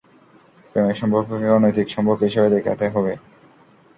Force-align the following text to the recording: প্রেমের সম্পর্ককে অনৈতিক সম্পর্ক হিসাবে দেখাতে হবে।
প্রেমের 0.71 0.97
সম্পর্ককে 1.01 1.47
অনৈতিক 1.49 1.87
সম্পর্ক 1.89 2.21
হিসাবে 2.27 2.49
দেখাতে 2.55 2.85
হবে। 2.93 3.13